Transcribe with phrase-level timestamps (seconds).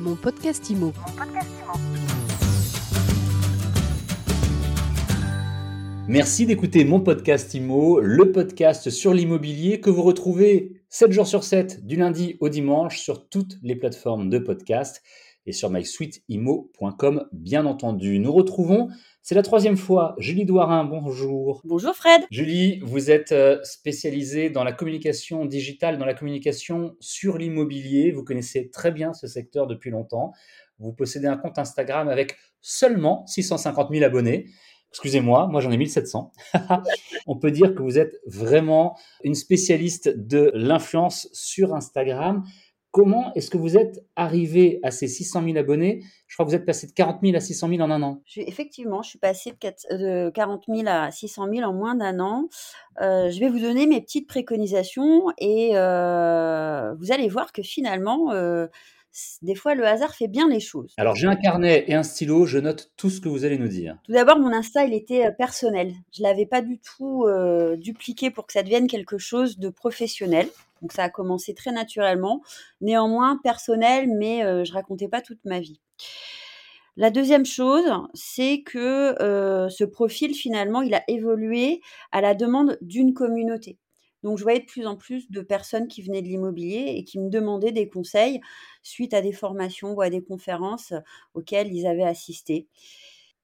[0.00, 0.94] Mon podcast IMO.
[6.08, 11.44] Merci d'écouter mon podcast IMO, le podcast sur l'immobilier que vous retrouvez 7 jours sur
[11.44, 15.02] 7, du lundi au dimanche, sur toutes les plateformes de podcast
[15.46, 18.18] et sur mysuiteimo.com, bien entendu.
[18.18, 18.88] Nous retrouvons,
[19.22, 21.60] c'est la troisième fois, Julie Douarin, bonjour.
[21.64, 22.22] Bonjour Fred.
[22.30, 28.12] Julie, vous êtes euh, spécialisée dans la communication digitale, dans la communication sur l'immobilier.
[28.12, 30.32] Vous connaissez très bien ce secteur depuis longtemps.
[30.78, 34.46] Vous possédez un compte Instagram avec seulement 650 000 abonnés.
[34.90, 36.32] Excusez-moi, moi j'en ai 1700.
[37.26, 42.44] On peut dire que vous êtes vraiment une spécialiste de l'influence sur Instagram.
[42.92, 46.02] Comment est-ce que vous êtes arrivé à ces 600 000 abonnés?
[46.26, 48.20] Je crois que vous êtes passé de 40 000 à 600 000 en un an.
[48.26, 49.52] Je, effectivement, je suis passée
[49.90, 52.48] de 40 000 à 600 000 en moins d'un an.
[53.00, 58.32] Euh, je vais vous donner mes petites préconisations et euh, vous allez voir que finalement,
[58.32, 58.66] euh,
[59.42, 60.94] des fois, le hasard fait bien les choses.
[60.96, 63.68] Alors, j'ai un carnet et un stylo, je note tout ce que vous allez nous
[63.68, 63.96] dire.
[64.04, 65.92] Tout d'abord, mon Insta, il était euh, personnel.
[66.12, 69.68] Je ne l'avais pas du tout euh, dupliqué pour que ça devienne quelque chose de
[69.68, 70.48] professionnel.
[70.82, 72.42] Donc, ça a commencé très naturellement.
[72.80, 75.80] Néanmoins, personnel, mais euh, je racontais pas toute ma vie.
[76.96, 81.80] La deuxième chose, c'est que euh, ce profil, finalement, il a évolué
[82.12, 83.78] à la demande d'une communauté.
[84.22, 87.18] Donc, je voyais de plus en plus de personnes qui venaient de l'immobilier et qui
[87.18, 88.40] me demandaient des conseils
[88.82, 90.92] suite à des formations ou à des conférences
[91.34, 92.68] auxquelles ils avaient assisté.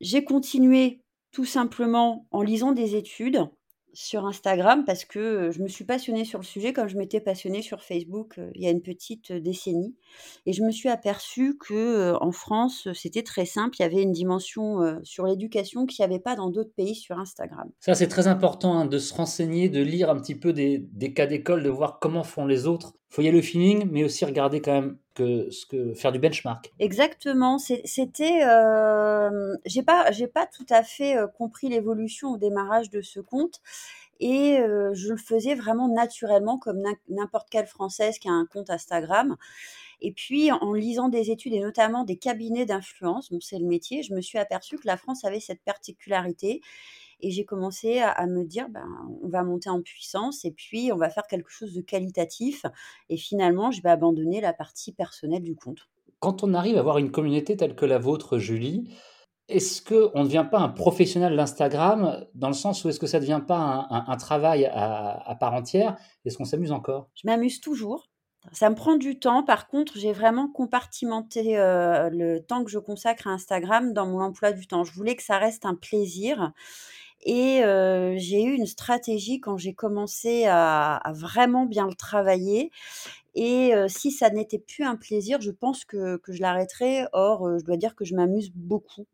[0.00, 1.00] J'ai continué
[1.32, 3.48] tout simplement en lisant des études
[3.96, 7.62] sur Instagram parce que je me suis passionnée sur le sujet comme je m'étais passionnée
[7.62, 9.94] sur Facebook il y a une petite décennie
[10.44, 14.12] et je me suis aperçue que en France c'était très simple il y avait une
[14.12, 17.70] dimension sur l'éducation qu'il n'y avait pas dans d'autres pays sur Instagram.
[17.80, 21.12] Ça c'est très important hein, de se renseigner, de lire un petit peu des, des
[21.12, 22.94] cas d'école, de voir comment font les autres.
[23.08, 26.18] Faut y aller le feeling mais aussi regarder quand même que, ce que faire du
[26.18, 26.72] benchmark.
[26.78, 33.00] Exactement, c'était euh, j'ai pas j'ai pas tout à fait compris l'évolution au démarrage de
[33.00, 33.62] ce compte
[34.20, 38.70] et euh, je le faisais vraiment naturellement comme n'importe quelle française qui a un compte
[38.70, 39.36] Instagram.
[40.00, 44.14] Et puis en lisant des études et notamment des cabinets d'influence, c'est le métier, je
[44.14, 46.60] me suis aperçue que la France avait cette particularité
[47.20, 48.86] et j'ai commencé à, à, me dire, ben,
[49.22, 52.66] on va monter en puissance et puis on va faire quelque chose de qualitatif.
[53.08, 55.88] Et finalement, je vais abandonner la partie personnelle du compte.
[56.20, 58.90] Quand on arrive à avoir une communauté telle que la vôtre, Julie,
[59.48, 63.06] est-ce qu'on ne devient pas un professionnel de l'Instagram dans le sens où est-ce que
[63.06, 65.96] ça ne devient pas un, un, un travail à, à, part entière?
[66.24, 67.08] Est-ce qu'on s'amuse encore?
[67.14, 68.08] Je m'amuse toujours.
[68.52, 69.42] Ça me prend du temps.
[69.42, 74.20] Par contre, j'ai vraiment compartimenté euh, le temps que je consacre à Instagram dans mon
[74.20, 74.84] emploi du temps.
[74.84, 76.52] Je voulais que ça reste un plaisir.
[77.22, 82.70] Et euh, j'ai eu une stratégie quand j'ai commencé à, à, vraiment bien le travailler.
[83.34, 87.06] Et euh, si ça n'était plus un plaisir, je pense que, que je l'arrêterais.
[87.12, 89.06] Or, euh, je dois dire que je m'amuse beaucoup.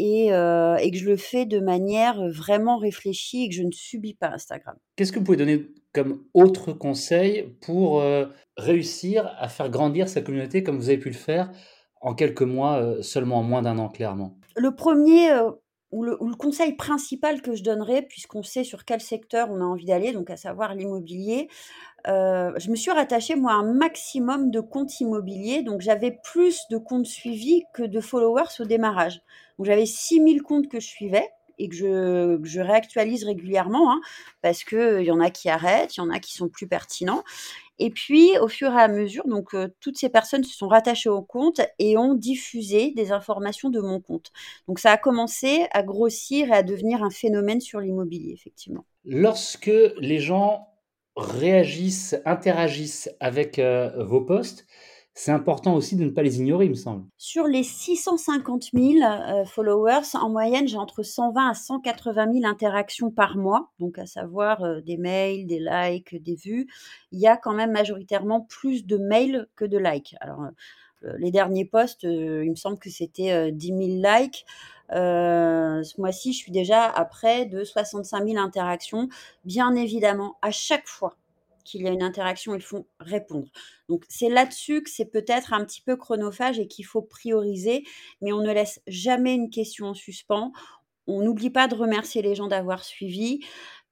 [0.00, 4.14] Et, et, que je le fais de manière vraiment réfléchie et que je ne subis
[4.14, 4.76] pas Instagram.
[4.94, 8.00] Qu'est-ce que vous pouvez donner comme autre conseil pour
[8.56, 11.50] réussir à faire grandir sa communauté comme vous avez pu le faire
[12.00, 14.38] en quelques mois, seulement en moins d'un an, clairement?
[14.54, 15.30] Le premier
[15.90, 19.86] ou le, conseil principal que je donnerais, puisqu'on sait sur quel secteur on a envie
[19.86, 21.48] d'aller, donc à savoir l'immobilier,
[22.06, 26.60] euh, je me suis rattachée moi à un maximum de comptes immobiliers, donc j'avais plus
[26.70, 29.20] de comptes suivis que de followers au démarrage.
[29.58, 31.28] Donc j'avais 6000 comptes que je suivais
[31.58, 34.00] et que je, réactualise régulièrement, hein,
[34.42, 37.24] parce qu'il y en a qui arrêtent, il y en a qui sont plus pertinents.
[37.80, 41.08] Et puis, au fur et à mesure, donc euh, toutes ces personnes se sont rattachées
[41.08, 44.32] au compte et ont diffusé des informations de mon compte.
[44.66, 48.84] Donc, ça a commencé à grossir et à devenir un phénomène sur l'immobilier, effectivement.
[49.04, 50.68] Lorsque les gens
[51.16, 54.66] réagissent, interagissent avec euh, vos posts,
[55.18, 57.04] c'est important aussi de ne pas les ignorer, il me semble.
[57.16, 63.10] Sur les 650 000 euh, followers, en moyenne, j'ai entre 120 à 180 000 interactions
[63.10, 66.68] par mois, donc à savoir euh, des mails, des likes, des vues.
[67.10, 70.14] Il y a quand même majoritairement plus de mails que de likes.
[70.20, 70.44] Alors,
[71.02, 74.46] euh, les derniers posts, il me semble que c'était euh, 10 000 likes.
[74.88, 79.08] ce mois-ci, je suis déjà à près de 65 000 interactions.
[79.44, 81.16] Bien évidemment, à chaque fois
[81.68, 83.48] qu'il y a une interaction, ils font répondre.
[83.88, 87.84] Donc c'est là-dessus que c'est peut-être un petit peu chronophage et qu'il faut prioriser,
[88.20, 90.52] mais on ne laisse jamais une question en suspens.
[91.06, 93.40] On n'oublie pas de remercier les gens d'avoir suivi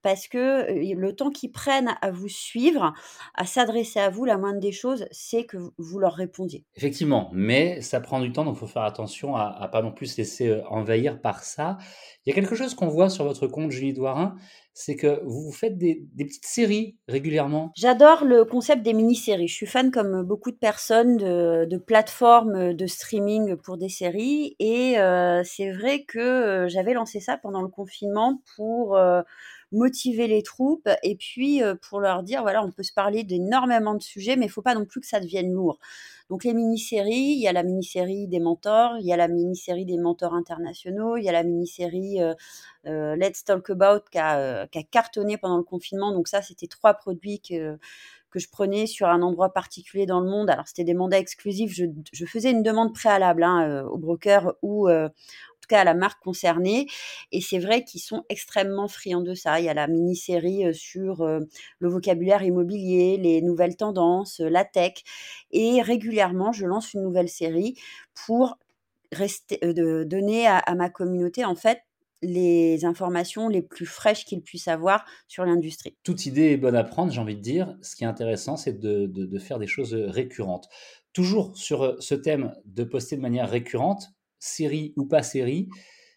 [0.06, 2.94] parce que le temps qu'ils prennent à vous suivre,
[3.34, 6.64] à s'adresser à vous, la moindre des choses, c'est que vous leur répondiez.
[6.76, 9.90] Effectivement, mais ça prend du temps, donc il faut faire attention à, ne pas non
[9.90, 11.76] plus se laisser envahir par ça.
[12.24, 14.36] Il y a quelque chose qu'on voit sur votre compte Julie Douarin,
[14.74, 17.72] c'est que vous faites des, petites séries régulièrement.
[17.74, 19.48] J'adore le concept des mini-séries.
[19.48, 24.54] Je suis fan, comme beaucoup de personnes, de, plateformes de streaming pour des séries.
[24.60, 24.94] Et
[25.44, 28.96] c'est vrai que j'avais lancé ça pendant le confinement pour
[29.72, 34.02] motiver les troupes et puis pour leur dire voilà, on peut se parler d'énormément de
[34.02, 35.78] sujets, mais il faut pas non plus que ça devienne lourd.
[36.30, 39.84] Donc les mini-séries, il y a la mini-série des mentors, il y a la mini-série
[39.84, 42.18] des mentors internationaux, il y a la mini-série
[42.84, 46.12] Let's Talk About qui a, qui a, cartonné pendant le confinement.
[46.12, 47.78] Donc ça, c'était trois produits que
[48.36, 50.50] que je prenais sur un endroit particulier dans le monde.
[50.50, 51.72] Alors c'était des mandats exclusifs.
[51.72, 54.88] Je, je faisais une demande préalable hein, au broker ou
[55.66, 56.86] cas à la marque concernée.
[57.32, 59.60] Et c'est vrai qu'ils sont extrêmement friands de ça.
[59.60, 64.94] Il y a la mini-série sur le vocabulaire immobilier, les nouvelles tendances, la tech.
[65.50, 67.74] Et régulièrement, je lance une nouvelle série
[68.14, 68.58] pour
[69.12, 71.80] rester, de, donner à, ma communauté, en fait,
[72.22, 75.96] les informations les plus fraîches qu'ils puissent avoir sur l'industrie.
[76.02, 77.76] Toute idée est bonne à prendre, j'ai envie de dire.
[77.82, 80.68] Ce qui est intéressant, c'est de, faire des choses récurrentes.
[81.12, 84.10] Toujours sur ce thème de poster de manière récurrente,
[84.46, 85.68] série ou pas série.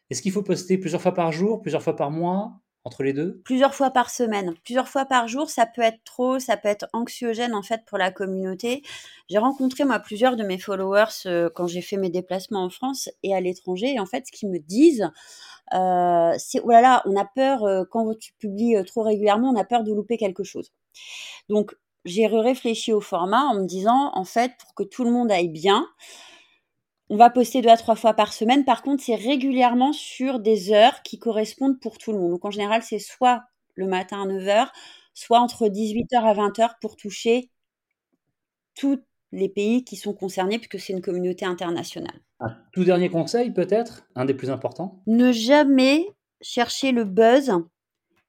[0.09, 3.41] Est-ce qu'il faut poster plusieurs fois par jour, plusieurs fois par mois, entre les deux?
[3.43, 4.55] Plusieurs fois par semaine.
[4.63, 7.97] Plusieurs fois par jour, ça peut être trop, ça peut être anxiogène en fait pour
[7.97, 8.81] la communauté.
[9.29, 13.09] J'ai rencontré moi plusieurs de mes followers euh, quand j'ai fait mes déplacements en France
[13.23, 13.93] et à l'étranger.
[13.93, 15.09] Et en fait, ce qu'ils me disent,
[15.73, 19.59] euh, c'est oh là là, on a peur euh, quand tu publies trop régulièrement, on
[19.59, 20.71] a peur de louper quelque chose.
[21.49, 25.31] Donc j'ai réfléchi au format en me disant en fait pour que tout le monde
[25.31, 25.85] aille bien,
[27.09, 28.65] on va poster deux à trois fois par semaine.
[28.65, 32.31] Par contre, c'est régulièrement sur des heures qui correspondent pour tout le monde.
[32.31, 33.43] Donc, en général, c'est soit
[33.75, 34.67] le matin à 9h,
[35.13, 37.49] soit entre 18h à 20h pour toucher
[38.75, 38.99] tous
[39.31, 42.19] les pays qui sont concernés, puisque c'est une communauté internationale.
[42.39, 45.01] Un tout dernier conseil, peut-être, un des plus importants?
[45.07, 46.05] Ne jamais
[46.41, 47.51] chercher le buzz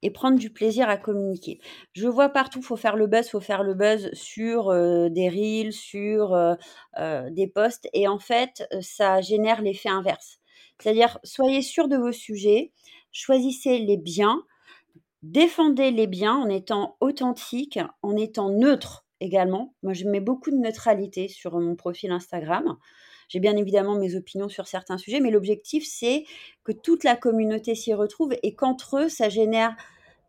[0.01, 1.59] et prendre du plaisir à communiquer.
[1.93, 4.73] Je vois partout, faut faire le buzz, faut faire le buzz sur
[5.09, 6.57] des reels, sur
[6.97, 10.39] des posts, et en fait, ça génère l'effet inverse.
[10.79, 12.71] C'est-à-dire, soyez sûr de vos sujets,
[13.11, 14.41] choisissez les biens,
[15.21, 19.75] défendez les biens en étant authentique, en étant neutre également.
[19.83, 22.77] Moi, je mets beaucoup de neutralité sur mon profil Instagram.
[23.31, 26.25] J'ai bien évidemment mes opinions sur certains sujets, mais l'objectif, c'est
[26.65, 29.77] que toute la communauté s'y retrouve et qu'entre eux, ça génère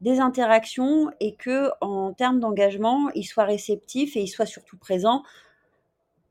[0.02, 5.25] des interactions et que en termes d'engagement, ils soient réceptifs et ils soient surtout présents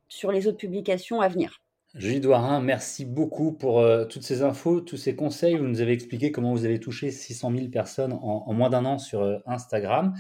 [0.08, 1.62] sur les autres publications à venir.
[1.94, 5.58] Julie Douarin, merci beaucoup pour euh, toutes ces infos, tous ces conseils.
[5.58, 8.98] Vous nous avez expliqué comment vous avez touché 600 000 personnes en, moins d'un an
[8.98, 10.14] sur euh, Instagram,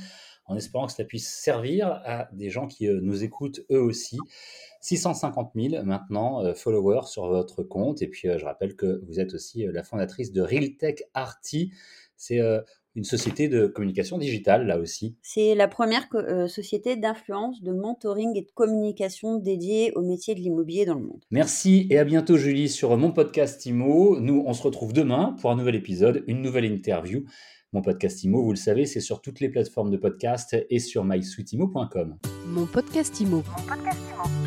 [0.47, 4.17] en espérant que ça puisse servir à des gens qui euh, nous écoutent eux aussi.
[4.81, 8.01] 650 000 maintenant euh, followers sur votre compte.
[8.01, 11.71] Et puis, euh, je rappelle que vous êtes aussi euh, la fondatrice de Realtech Arty.
[12.17, 12.39] C'est
[12.93, 15.15] une société de communication digitale, là aussi.
[15.23, 16.07] C'est la première
[16.47, 21.25] société d'influence, de mentoring et de communication dédiée au métier de l'immobilier dans le monde.
[21.31, 24.19] Merci et à bientôt, Julie, sur mon podcast IMO.
[24.19, 27.23] Nous, on se retrouve demain pour un nouvel épisode, une nouvelle interview.
[27.73, 31.03] Mon podcast IMO, vous le savez, c'est sur toutes les plateformes de podcast et sur
[31.03, 32.17] mysweetimo.com.
[32.45, 33.37] Mon podcast IMO.
[33.37, 34.40] Mon podcast IMO.